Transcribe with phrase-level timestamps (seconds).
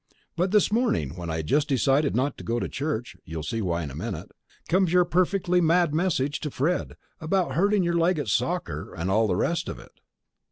[0.35, 3.61] But this morning, when I had just decided not to go to church (you'll see
[3.61, 4.31] why in a minute)
[4.67, 9.27] comes your perfectly mad message to Fred, about hurting your leg at soccer and all
[9.27, 9.91] the rest of it.